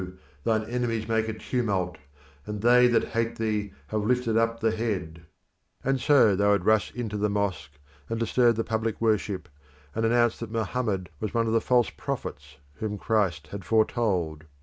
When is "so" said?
6.01-6.35